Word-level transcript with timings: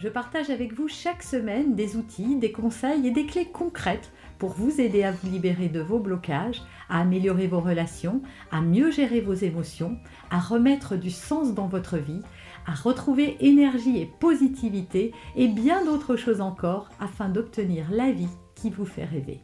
je 0.00 0.08
partage 0.08 0.48
avec 0.48 0.72
vous 0.72 0.88
chaque 0.88 1.22
semaine 1.22 1.74
des 1.74 1.96
outils, 1.96 2.36
des 2.36 2.52
conseils 2.52 3.06
et 3.06 3.10
des 3.10 3.26
clés 3.26 3.50
concrètes 3.52 4.10
pour 4.38 4.52
vous 4.54 4.80
aider 4.80 5.02
à 5.02 5.12
vous 5.12 5.30
libérer 5.30 5.68
de 5.68 5.80
vos 5.80 5.98
blocages, 5.98 6.62
à 6.88 7.00
améliorer 7.00 7.46
vos 7.46 7.60
relations, 7.60 8.22
à 8.50 8.62
mieux 8.62 8.90
gérer 8.90 9.20
vos 9.20 9.34
émotions, 9.34 9.98
à 10.30 10.40
remettre 10.40 10.96
du 10.96 11.10
sens 11.10 11.52
dans 11.52 11.66
votre 11.66 11.98
vie, 11.98 12.22
à 12.66 12.72
retrouver 12.72 13.36
énergie 13.40 13.98
et 13.98 14.10
positivité 14.20 15.12
et 15.36 15.48
bien 15.48 15.84
d'autres 15.84 16.16
choses 16.16 16.40
encore 16.40 16.88
afin 16.98 17.28
d'obtenir 17.28 17.90
la 17.90 18.10
vie 18.10 18.28
qui 18.54 18.70
vous 18.70 18.86
fait 18.86 19.04
rêver. 19.04 19.40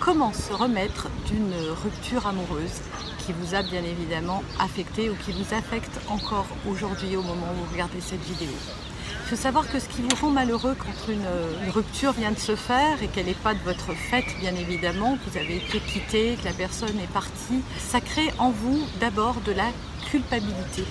Comment 0.00 0.32
se 0.32 0.54
remettre 0.54 1.10
d'une 1.26 1.52
rupture 1.84 2.26
amoureuse 2.26 2.80
qui 3.18 3.34
vous 3.34 3.54
a 3.54 3.62
bien 3.62 3.82
évidemment 3.84 4.42
affecté 4.58 5.10
ou 5.10 5.14
qui 5.16 5.32
vous 5.32 5.54
affecte 5.54 6.00
encore 6.08 6.48
aujourd'hui 6.66 7.14
au 7.14 7.22
moment 7.22 7.52
où 7.52 7.64
vous 7.66 7.72
regardez 7.72 8.00
cette 8.00 8.22
vidéo? 8.22 8.48
Faut 9.32 9.36
savoir 9.36 9.66
que 9.66 9.78
ce 9.78 9.88
qui 9.88 10.02
vous 10.02 10.14
rend 10.20 10.28
malheureux 10.28 10.76
quand 10.78 11.10
une, 11.10 11.70
rupture 11.70 12.12
vient 12.12 12.32
de 12.32 12.38
se 12.38 12.54
faire 12.54 13.02
et 13.02 13.08
qu'elle 13.08 13.24
n'est 13.24 13.32
pas 13.32 13.54
de 13.54 13.60
votre 13.60 13.94
fait, 13.94 14.26
bien 14.40 14.54
évidemment, 14.54 15.16
que 15.16 15.30
vous 15.30 15.38
avez 15.38 15.56
été 15.56 15.80
quitté, 15.80 16.36
que 16.38 16.44
la 16.44 16.52
personne 16.52 17.00
est 17.00 17.10
partie, 17.14 17.62
ça 17.78 18.02
crée 18.02 18.30
en 18.38 18.50
vous 18.50 18.78
d'abord 19.00 19.36
de 19.46 19.52
la 19.52 19.70
culpabilité. 20.10 20.84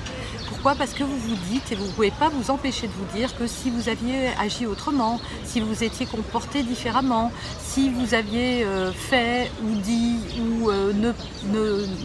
Pourquoi? 0.48 0.76
Parce 0.76 0.94
que 0.94 1.04
vous 1.04 1.18
vous 1.18 1.36
dites, 1.50 1.72
et 1.72 1.76
vous 1.76 1.86
ne 1.86 1.92
pouvez 1.92 2.12
pas 2.12 2.30
vous 2.30 2.52
empêcher 2.52 2.88
de 2.88 2.94
vous 2.94 3.18
dire 3.18 3.36
que 3.38 3.48
si 3.48 3.70
vous 3.70 3.90
aviez 3.90 4.28
agi 4.40 4.66
autrement, 4.66 5.20
si 5.44 5.60
vous 5.60 5.84
étiez 5.84 6.06
comporté 6.06 6.64
différemment, 6.64 7.32
si 7.60 7.90
vous 7.90 8.14
aviez 8.14 8.64
euh, 8.64 8.92
fait 8.92 9.50
ou 9.64 9.76
dit 9.76 10.18
ou 10.40 10.70
euh, 10.70 10.94
ne, 10.94 11.14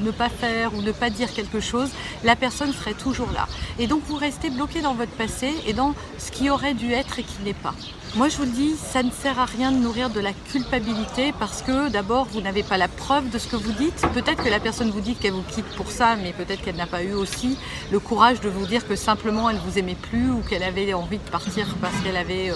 ne, 0.05 0.11
pas 0.11 0.29
faire 0.29 0.75
ou 0.75 0.83
ne 0.83 0.93
pas 0.93 1.11
dire 1.11 1.33
quelque 1.35 1.61
chose, 1.61 1.91
la 2.25 2.37
personne 2.37 2.73
serait 2.73 2.95
toujours 2.95 3.31
là. 3.33 3.47
Et 3.79 3.87
donc 3.87 4.03
vous 4.07 4.17
restez 4.17 4.51
bloqué 4.51 4.81
dans 4.81 4.95
votre 4.95 5.13
passé 5.13 5.53
et 5.67 5.73
dans 5.73 5.95
ce 6.19 6.31
qui 6.31 6.49
aurait 6.49 6.75
dû 6.75 6.93
être 6.93 7.19
et 7.19 7.25
qui 7.25 7.43
n'est 7.45 7.55
pas. 7.55 7.75
Moi, 8.17 8.31
je 8.31 8.39
vous 8.39 8.45
le 8.45 8.51
dis, 8.51 8.77
ça 8.77 9.03
ne 9.03 9.11
sert 9.11 9.39
à 9.39 9.45
rien 9.45 9.71
de 9.71 9.77
nourrir 9.77 10.09
de 10.09 10.21
la 10.21 10.33
culpabilité 10.33 11.35
parce 11.39 11.61
que 11.61 11.91
d'abord, 11.91 12.27
vous 12.33 12.41
n'avez 12.41 12.63
pas 12.63 12.79
la 12.79 12.89
preuve 12.89 13.29
de 13.29 13.39
ce 13.39 13.47
que 13.47 13.57
vous 13.57 13.73
dites. 13.73 14.07
Peut-être 14.15 14.43
que 14.43 14.49
la 14.49 14.59
personne 14.59 14.89
vous 14.91 15.03
dit 15.03 15.17
qu'elle 15.17 15.35
vous 15.35 15.43
quitte 15.43 15.67
pour 15.77 15.91
ça, 15.91 16.17
mais 16.17 16.33
peut-être 16.33 16.63
qu'elle 16.63 16.77
n'a 16.77 16.87
pas 16.87 16.96
eu 17.03 17.13
aussi 17.13 17.59
le 17.91 17.99
courage 17.99 18.41
de 18.41 18.49
vous 18.49 18.67
dire 18.67 18.87
que 18.87 18.97
simplement 18.97 19.49
elle 19.51 19.59
vous 19.59 19.79
aimait 19.79 19.97
plus 19.97 20.31
ou 20.31 20.41
qu'elle 20.41 20.63
avait 20.63 20.93
envie 20.95 21.19
de 21.19 21.31
partir 21.31 21.67
parce 21.81 21.95
qu'elle 22.03 22.17
avait 22.17 22.51
euh, 22.51 22.55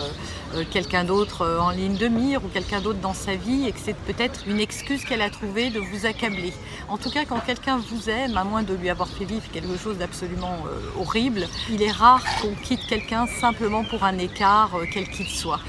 euh, 0.55 0.65
quelqu'un 0.71 1.05
d'autre 1.05 1.43
euh, 1.43 1.61
en 1.61 1.71
ligne 1.71 1.97
de 1.97 2.09
mire 2.09 2.45
ou 2.45 2.49
quelqu'un 2.49 2.81
d'autre 2.81 2.99
dans 3.01 3.15
sa 3.15 3.35
vie 3.35 3.67
et 3.67 3.73
que 3.73 3.79
c'est 3.83 3.97
peut-être 3.97 4.41
une 4.47 4.61
excuse 4.61 5.05
qu'elle 5.05 5.23
a 5.23 5.31
trouvée 5.31 5.71
de 5.71 5.81
vous 5.81 6.07
accabler. 6.07 6.53
En 6.89 6.99
tout 6.99 7.11
cas, 7.11 7.25
quand 7.25 7.41
quelqu'un 7.41 7.79
vous 7.79 8.11
aime, 8.11 8.37
à 8.37 8.45
moins 8.45 8.63
de 8.63 8.75
lui 8.75 8.91
avoir 8.91 9.09
fait 9.09 9.25
vivre 9.25 9.45
quelque 9.53 9.77
chose 9.77 9.99
d'absolument 9.99 10.59
horrible, 10.99 11.47
il 11.71 11.83
est 11.83 11.93
rare 11.93 12.23
qu'on 12.41 12.55
quitte 12.55 12.87
quelqu'un 12.89 13.27
simplement 13.41 13.85
pour 13.85 14.03
un 14.05 14.19
écart, 14.19 14.71
quel 14.93 15.09
qu'il 15.09 15.29
soit. 15.29 15.61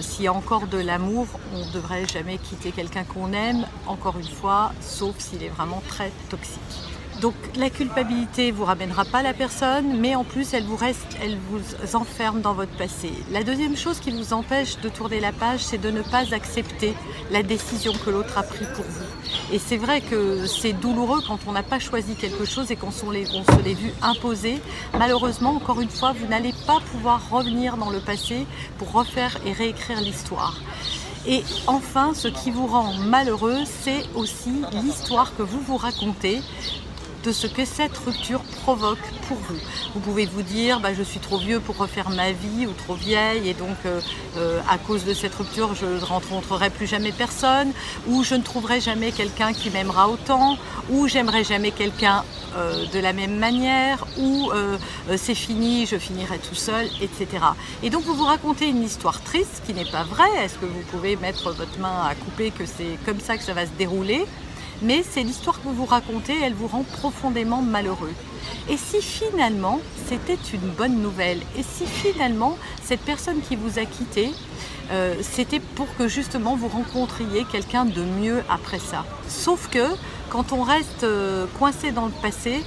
S'il 0.00 0.24
y 0.24 0.28
a 0.28 0.32
encore 0.32 0.66
de 0.66 0.78
l'amour, 0.78 1.26
on 1.52 1.66
ne 1.66 1.72
devrait 1.72 2.06
jamais 2.06 2.38
quitter 2.38 2.70
quelqu'un 2.70 3.04
qu'on 3.04 3.32
aime, 3.32 3.66
encore 3.86 4.16
une 4.18 4.28
fois, 4.28 4.72
sauf 4.80 5.18
s'il 5.18 5.42
est 5.42 5.48
vraiment 5.48 5.82
très 5.88 6.10
toxique. 6.30 6.93
Donc 7.24 7.32
la 7.56 7.70
culpabilité 7.70 8.50
vous 8.50 8.66
ramènera 8.66 9.06
pas 9.06 9.22
la 9.22 9.32
personne, 9.32 9.98
mais 9.98 10.14
en 10.14 10.24
plus 10.24 10.52
elle 10.52 10.64
vous 10.64 10.76
reste, 10.76 11.16
elle 11.22 11.38
vous 11.48 11.96
enferme 11.96 12.42
dans 12.42 12.52
votre 12.52 12.76
passé. 12.76 13.12
La 13.32 13.42
deuxième 13.42 13.78
chose 13.78 13.98
qui 13.98 14.10
vous 14.10 14.34
empêche 14.34 14.78
de 14.80 14.90
tourner 14.90 15.20
la 15.20 15.32
page, 15.32 15.60
c'est 15.60 15.78
de 15.78 15.90
ne 15.90 16.02
pas 16.02 16.34
accepter 16.34 16.92
la 17.30 17.42
décision 17.42 17.94
que 17.94 18.10
l'autre 18.10 18.36
a 18.36 18.42
prise 18.42 18.68
pour 18.74 18.84
vous. 18.84 19.54
Et 19.54 19.58
c'est 19.58 19.78
vrai 19.78 20.02
que 20.02 20.46
c'est 20.46 20.74
douloureux 20.74 21.22
quand 21.26 21.38
on 21.46 21.52
n'a 21.52 21.62
pas 21.62 21.78
choisi 21.78 22.14
quelque 22.14 22.44
chose 22.44 22.70
et 22.70 22.76
qu'on 22.76 22.90
se 22.90 23.06
l'est 23.06 23.72
vu 23.72 23.94
imposer. 24.02 24.60
Malheureusement, 24.92 25.56
encore 25.56 25.80
une 25.80 25.88
fois, 25.88 26.12
vous 26.12 26.26
n'allez 26.26 26.52
pas 26.66 26.80
pouvoir 26.92 27.30
revenir 27.30 27.78
dans 27.78 27.88
le 27.88 28.00
passé 28.00 28.44
pour 28.76 28.92
refaire 28.92 29.38
et 29.46 29.52
réécrire 29.52 30.02
l'histoire. 30.02 30.58
Et 31.26 31.42
enfin, 31.66 32.12
ce 32.12 32.28
qui 32.28 32.50
vous 32.50 32.66
rend 32.66 32.92
malheureux, 32.92 33.60
c'est 33.64 34.04
aussi 34.14 34.52
l'histoire 34.82 35.34
que 35.34 35.42
vous 35.42 35.60
vous 35.60 35.78
racontez 35.78 36.42
de 37.24 37.32
ce 37.32 37.46
que 37.46 37.64
cette 37.64 37.96
rupture 37.96 38.40
provoque 38.62 38.98
pour 39.28 39.38
vous. 39.38 39.58
Vous 39.94 40.00
pouvez 40.00 40.26
vous 40.26 40.42
dire, 40.42 40.80
bah, 40.80 40.92
je 40.92 41.02
suis 41.02 41.20
trop 41.20 41.38
vieux 41.38 41.58
pour 41.58 41.76
refaire 41.76 42.10
ma 42.10 42.32
vie 42.32 42.66
ou 42.66 42.72
trop 42.72 42.94
vieille 42.94 43.48
et 43.48 43.54
donc 43.54 43.76
euh, 43.86 44.00
euh, 44.36 44.60
à 44.68 44.76
cause 44.76 45.04
de 45.04 45.14
cette 45.14 45.34
rupture, 45.34 45.74
je 45.74 45.86
ne 45.86 46.00
rencontrerai 46.00 46.68
plus 46.70 46.86
jamais 46.86 47.12
personne 47.12 47.72
ou 48.08 48.22
je 48.22 48.34
ne 48.34 48.42
trouverai 48.42 48.80
jamais 48.80 49.10
quelqu'un 49.10 49.52
qui 49.54 49.70
m'aimera 49.70 50.08
autant 50.08 50.58
ou 50.90 51.08
j'aimerai 51.08 51.44
jamais 51.44 51.70
quelqu'un 51.70 52.24
euh, 52.56 52.84
de 52.92 52.98
la 52.98 53.14
même 53.14 53.36
manière 53.36 54.06
ou 54.18 54.50
c'est 55.16 55.34
fini, 55.34 55.86
je 55.86 55.96
finirai 55.96 56.38
tout 56.38 56.54
seul, 56.54 56.86
etc. 57.00 57.26
Et 57.82 57.90
donc 57.90 58.04
vous 58.04 58.14
vous 58.14 58.24
racontez 58.24 58.68
une 58.68 58.82
histoire 58.82 59.22
triste 59.22 59.62
qui 59.66 59.72
n'est 59.74 59.90
pas 59.90 60.04
vraie. 60.04 60.44
Est-ce 60.44 60.54
que 60.54 60.66
vous 60.66 60.82
pouvez 60.90 61.16
mettre 61.16 61.52
votre 61.52 61.78
main 61.78 62.06
à 62.06 62.14
couper 62.14 62.50
que 62.50 62.66
c'est 62.66 62.98
comme 63.06 63.20
ça 63.20 63.36
que 63.36 63.42
ça 63.42 63.54
va 63.54 63.66
se 63.66 63.72
dérouler? 63.72 64.26
Mais 64.82 65.02
c'est 65.08 65.22
l'histoire 65.22 65.60
que 65.60 65.68
vous 65.68 65.74
vous 65.74 65.86
racontez, 65.86 66.34
elle 66.42 66.54
vous 66.54 66.66
rend 66.66 66.82
profondément 66.82 67.62
malheureux. 67.62 68.12
Et 68.68 68.76
si 68.76 69.00
finalement 69.00 69.80
c'était 70.08 70.38
une 70.52 70.70
bonne 70.70 71.00
nouvelle, 71.00 71.40
et 71.56 71.62
si 71.62 71.86
finalement 71.86 72.56
cette 72.82 73.00
personne 73.00 73.40
qui 73.40 73.56
vous 73.56 73.78
a 73.78 73.84
quitté, 73.84 74.30
euh, 74.90 75.14
c'était 75.22 75.60
pour 75.60 75.86
que 75.96 76.08
justement 76.08 76.56
vous 76.56 76.68
rencontriez 76.68 77.44
quelqu'un 77.50 77.84
de 77.84 78.02
mieux 78.02 78.42
après 78.50 78.78
ça. 78.78 79.04
Sauf 79.28 79.68
que 79.68 79.86
quand 80.30 80.52
on 80.52 80.62
reste 80.62 81.04
euh, 81.04 81.46
coincé 81.58 81.92
dans 81.92 82.06
le 82.06 82.12
passé, 82.22 82.62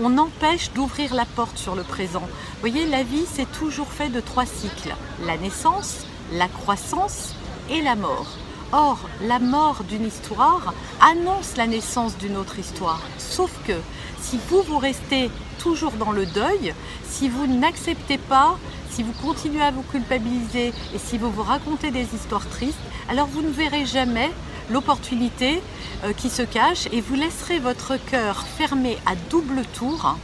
on 0.00 0.16
empêche 0.18 0.72
d'ouvrir 0.72 1.14
la 1.14 1.26
porte 1.26 1.58
sur 1.58 1.74
le 1.74 1.82
présent. 1.82 2.22
Vous 2.22 2.60
voyez, 2.60 2.86
la 2.86 3.02
vie, 3.02 3.24
c'est 3.30 3.50
toujours 3.52 3.88
fait 3.88 4.08
de 4.08 4.20
trois 4.20 4.46
cycles. 4.46 4.94
La 5.26 5.36
naissance, 5.36 6.06
la 6.32 6.48
croissance 6.48 7.34
et 7.70 7.82
la 7.82 7.94
mort. 7.94 8.26
Or, 8.74 8.98
la 9.20 9.38
mort 9.38 9.84
d'une 9.84 10.06
histoire 10.06 10.72
annonce 11.02 11.58
la 11.58 11.66
naissance 11.66 12.16
d'une 12.16 12.38
autre 12.38 12.58
histoire. 12.58 13.02
Sauf 13.18 13.50
que 13.66 13.74
si 14.18 14.38
vous, 14.48 14.62
vous 14.62 14.78
restez 14.78 15.30
toujours 15.58 15.92
dans 15.92 16.10
le 16.10 16.24
deuil, 16.24 16.74
si 17.04 17.28
vous 17.28 17.46
n'acceptez 17.46 18.16
pas, 18.16 18.56
si 18.90 19.02
vous 19.02 19.12
continuez 19.20 19.62
à 19.62 19.72
vous 19.72 19.82
culpabiliser 19.82 20.72
et 20.94 20.98
si 20.98 21.18
vous 21.18 21.30
vous 21.30 21.42
racontez 21.42 21.90
des 21.90 22.14
histoires 22.14 22.48
tristes, 22.48 22.78
alors 23.10 23.26
vous 23.26 23.42
ne 23.42 23.50
verrez 23.50 23.84
jamais 23.84 24.30
l'opportunité 24.70 25.62
euh, 26.04 26.14
qui 26.14 26.30
se 26.30 26.42
cache 26.42 26.88
et 26.92 27.02
vous 27.02 27.14
laisserez 27.14 27.58
votre 27.58 27.96
cœur 27.96 28.46
fermé 28.56 28.96
à 29.04 29.16
double 29.28 29.64
tour 29.74 30.16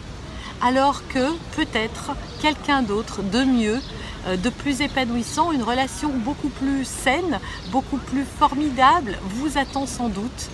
alors 0.60 1.06
que 1.08 1.32
peut-être 1.56 2.12
quelqu'un 2.40 2.82
d'autre 2.82 3.22
de 3.22 3.44
mieux 3.44 3.80
euh, 4.26 4.36
de 4.36 4.50
plus 4.50 4.80
épanouissant, 4.80 5.52
une 5.52 5.62
relation 5.62 6.10
beaucoup 6.10 6.48
plus 6.48 6.84
saine, 6.84 7.38
beaucoup 7.70 7.98
plus 7.98 8.24
formidable 8.24 9.18
vous 9.22 9.58
attend 9.58 9.86
sans 9.86 10.08
doute. 10.08 10.50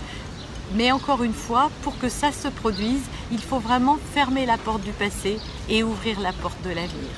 Mais 0.74 0.92
encore 0.92 1.22
une 1.22 1.32
fois, 1.32 1.70
pour 1.82 1.98
que 1.98 2.08
ça 2.08 2.32
se 2.32 2.48
produise, 2.48 3.02
il 3.30 3.38
faut 3.38 3.58
vraiment 3.58 3.98
fermer 4.12 4.46
la 4.46 4.58
porte 4.58 4.82
du 4.82 4.92
passé 4.92 5.38
et 5.68 5.82
ouvrir 5.82 6.20
la 6.20 6.32
porte 6.32 6.60
de 6.62 6.70
l'avenir. 6.70 7.10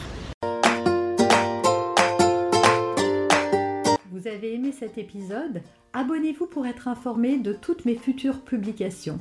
Vous 4.11 4.27
avez 4.27 4.55
aimé 4.55 4.73
cet 4.79 4.99
épisode? 4.99 5.63
Abonnez-vous 5.93 6.47
pour 6.47 6.67
être 6.67 6.89
informé 6.89 7.39
de 7.39 7.53
toutes 7.53 7.85
mes 7.85 7.97
futures 7.97 8.41
publications. 8.41 9.21